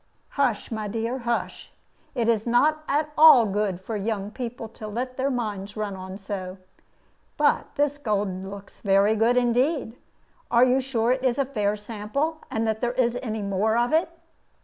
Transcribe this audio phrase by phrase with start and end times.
[0.29, 1.71] "Hush, my dear, hush!
[2.15, 6.17] It is not at all good for young people to let their minds run on
[6.17, 6.57] so.
[7.37, 9.95] But this gold looks very good indeed.
[10.49, 13.77] Are you sure that it is a fair sample, and that there is any more
[13.77, 14.09] of it?"